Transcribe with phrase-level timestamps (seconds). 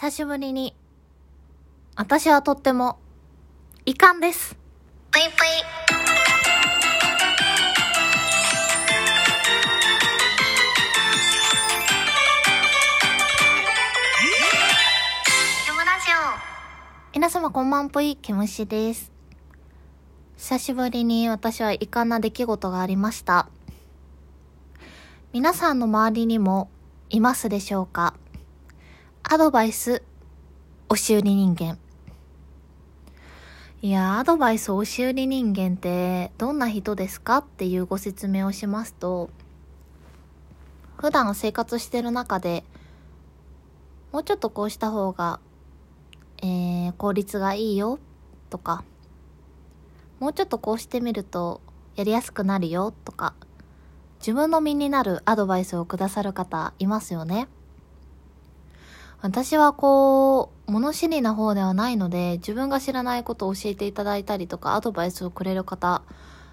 [0.00, 0.76] 久しぶりに、
[1.96, 3.00] 私はとっても、
[3.84, 4.56] 遺憾です。
[5.10, 5.48] ぷいぷい。
[17.12, 19.10] 皆様こんばんぷい、ケムシです。
[20.36, 23.48] 久しぶりに私は遺憾な出来事がありました。
[25.32, 26.70] 皆さんの周りにも
[27.10, 28.14] いますでしょうか？
[29.22, 30.02] アドバイス、
[30.88, 31.78] 押し売り人間。
[33.82, 39.30] いや、アドバイス押し売り人間ってどんな人ですかっていうご説明をしますと、
[40.96, 42.64] 普段生活してる中で、
[44.12, 45.40] もうちょっとこうした方が
[46.40, 47.98] えー、効率がいいよ
[48.50, 48.84] とか、
[50.20, 51.60] もうちょっとこうしてみると
[51.96, 53.34] やりやすくなるよとか、
[54.20, 57.48] 自分の身になるアドバイスをくださる方いますよね。
[59.20, 66.02] 私はこう、物知りな方ではないので、自分が知らないことを教えていただいたりとか、アドバイスをくれる方、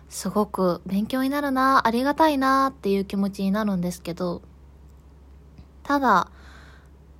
[0.10, 4.42] すごく勉強になるな、ありがたいなっていう気持ちになるんですけど、
[5.84, 6.32] ただ、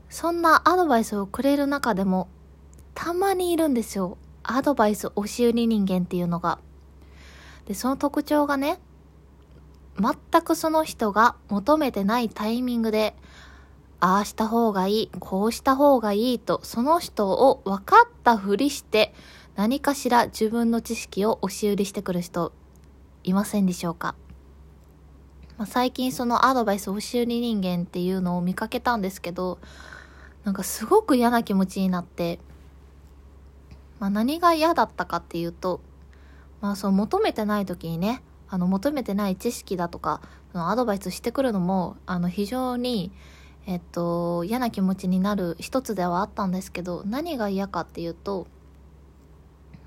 [0.10, 2.28] そんなアドバイスをくれる中でも、
[2.96, 4.18] たまにいるんですよ。
[4.42, 6.58] アドバイス押し売り人間っていうのが。
[7.68, 8.80] で、その特徴がね、
[10.00, 13.16] 全くその人が求めてないタイミングで、
[14.00, 19.14] ああした方がいい、こうした方がいいと、その人を分かったふりして、
[19.56, 22.52] 何かしら自分の知識を押し売りしてくる人、
[23.24, 24.16] いませんでしょうか？
[25.58, 29.60] まあ、最近そのアドバイス押し売り人間っていうのを見かけたんですけど、
[30.44, 32.40] なんかすごく嫌な気持ちになって、
[34.00, 35.80] まあ、何が嫌だったかっていうと、
[36.62, 43.12] まあ、そう求めてない時にねあの求めてない知識だとかそのアドバイスしてくるのもあの非常に、
[43.68, 48.48] えっと、嫌な気持ちになる一つではあったんですけど何が嫌かっていうと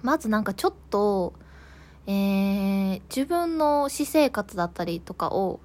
[0.02, 1.32] まずなんかちょっと、
[2.06, 5.60] えー、自分の私生活だったりとかを、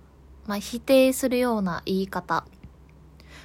[0.45, 2.45] まあ、否定するような言い方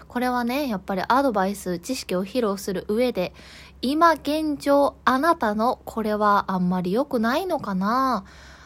[0.08, 3.34] これはね、やっぱりアドバイス、知識を披露する上で、
[3.82, 8.24] 今現状あなたのこれはあんまり良くないのかな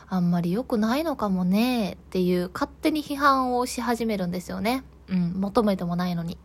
[0.09, 4.85] あんまり良くないのかもねっていう勝手に批判をし始めるんですよね。
[5.13, 6.39] うん、求めてもないのに。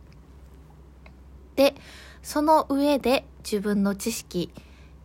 [1.56, 1.74] で、
[2.22, 4.52] その上で自分の知識、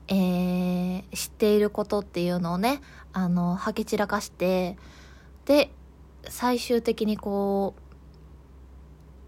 [0.08, 2.82] えー、知っていることっていうのをね、
[3.14, 4.78] あの、はけ散らかして、
[5.46, 5.72] で、
[6.28, 7.82] 最終的にこう、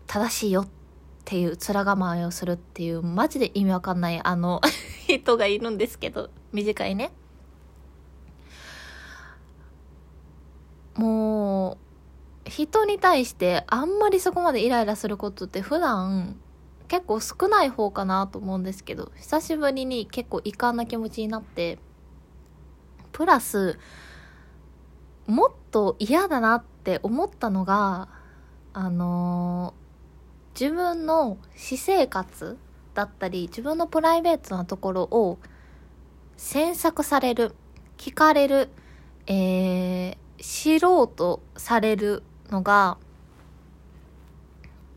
[0.05, 0.67] 正しいよっ
[1.25, 4.61] ていう面構えをするっていうマジで意味わかんないあの
[5.07, 7.11] 人がいるんですけど短いね
[10.93, 11.84] もう
[12.63, 16.39] 人に対してあんまりそこまでイライラすることって普段
[16.87, 21.79] 結構少ない方かなと思うんですけど久しぶりに結構遺憾な気持ちになって
[23.11, 23.79] プラス
[25.27, 28.09] もっと嫌だなって思ったのが
[28.73, 29.85] あのー
[30.59, 32.57] 自分の私生活
[32.93, 35.37] だったり自分のプライベートなところを
[36.37, 37.53] 詮索される
[37.97, 38.69] 聞かれる、
[39.27, 42.97] えー、知ろうとされるのが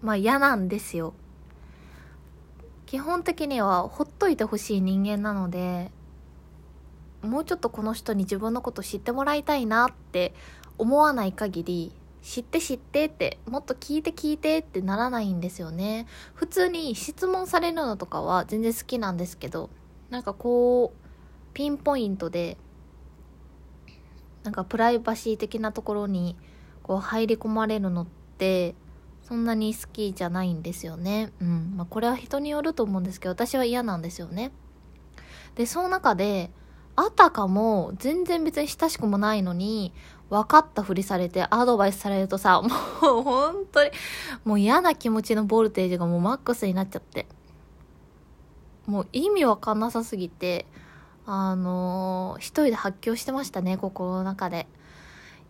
[0.00, 1.14] まあ嫌なんですよ。
[2.86, 5.90] 基本的にはほっといてほしい人間なので
[7.22, 10.32] もうちょっとこの人に自分のこと知ってもらいたいなって
[10.78, 11.92] 思わない限り
[12.22, 16.06] 知って知ってってもっと聞いて聞いてってならないんですよね。
[16.34, 19.68] 普通に質問されるのとかは全然好きなんですけど
[20.10, 22.56] なんかこうピンポイントで
[24.44, 26.36] なんかプライバシー的なところに
[26.88, 28.06] こう入り込まれるのっ
[28.38, 28.74] て
[29.22, 34.50] そんなに好きじゃないんですよねうんまあこれは人によると思うんですけど私は嫌なんですよね
[35.54, 36.50] でその中で
[36.96, 39.92] あたかも全然別に親しくもないのに
[40.30, 43.90] 分かったふりされてアドバイスされるとさ、 もう本当に、
[44.44, 47.26] もう嫌な気持ちのボルテージがもうマックスになっちゃって。
[48.86, 50.66] もう意味わかんなさすぎて、
[51.26, 54.66] あのー、一人で発狂してましたね、心の中で。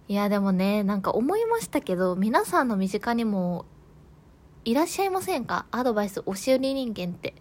[0.08, 3.66] いや、でもね、なんか思いましたけど、皆さんの身近にも
[4.64, 5.66] いらっしゃいませんか？
[5.70, 7.34] アドバイス押し売り人間って。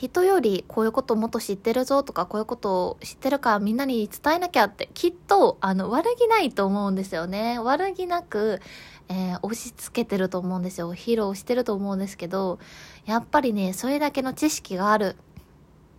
[0.00, 7.60] 人よりこういうこともっと知ってるぞとかこういうことを知ってるからみんなに伝えなきゃってきっとあの悪気ないと思うんですよね。
[7.60, 8.60] 悪気なく、
[9.08, 10.92] えー、押し付けてると思うんですよ。
[10.92, 12.58] 披露してると思うんですけど
[13.04, 15.14] やっぱりねそれだけの知識がある。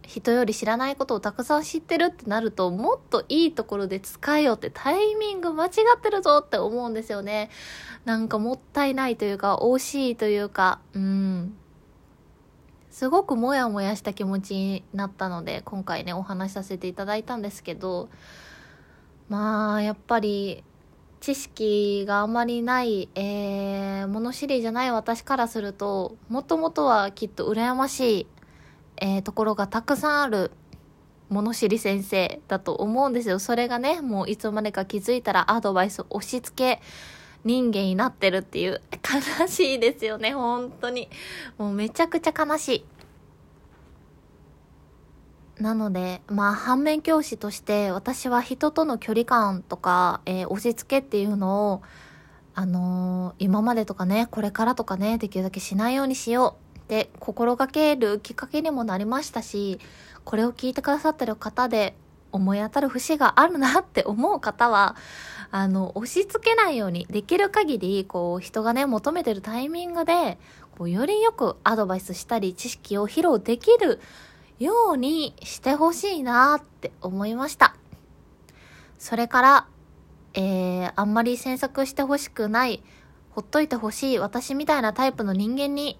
[0.08, 7.50] 人より知らないことをたくさん知ってるってなるともっといいところで使えよってタイミング間違ってるぞって思うんですよね。
[8.06, 11.56] なんかもったいないというか惜しいというかうん。
[12.94, 18.08] すごくモヤモヤした気持ちになったので今回ねお話しさせていただいたんですけど
[19.30, 20.64] まあやっぱり
[21.20, 28.28] 知識があまりない、えー、物知りじゃない私からするともともとはきっと羨ましい、
[29.06, 30.52] えーところがたくさんある
[31.28, 33.38] 物知り先生だと思うんですよ。
[33.38, 36.82] それがねもういつまでか気づいたらアドバイス押し付け
[37.44, 38.82] 人間になってるっていう。
[39.40, 41.10] 悲しいですよね本当に。
[41.58, 42.86] もうめちゃくちゃ悲しい。
[45.62, 51.82] なのでまあ反面教師として私は人との距離感とか、えー押し付けっていうのを
[52.56, 56.63] あのー今までとかねこれからとかねできるだけしないようにしよう。
[56.94, 59.80] って心がけるきっかけにもなりましたし
[60.24, 61.96] これを聞いてくださってる方で
[62.32, 64.96] 思い当たる節があるなって思う方は
[65.52, 70.38] あの押し付けないようにできる限りこう人がね求めてるタイミングで
[70.78, 74.00] こうよりよくアドバイスしたり知識を披露できる
[74.60, 77.76] ようにしてほしいなって思いました。
[78.98, 79.68] それから
[80.36, 82.82] えー、あんまり詮索してほしくない
[83.30, 86.00] ほっといてほしい私みたいなタイプの人間に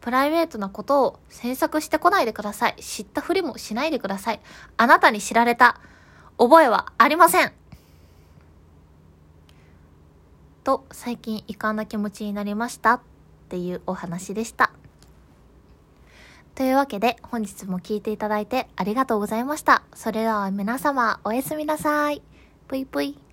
[0.00, 2.76] プライベートなことを詮索してこないでください。
[2.80, 4.40] 知ったふりもしないでください。
[4.76, 5.80] あなたに知られた
[6.38, 7.52] 覚えはありません。
[10.64, 13.00] と、最近遺憾な気持ちになりましたっ
[13.48, 14.70] ていうお話でした。
[16.54, 19.82] というわけで本日も聞いていただいてありがとうございました。
[19.94, 22.22] それでは皆様おやすみなさい。
[22.66, 23.27] ぷいぷい。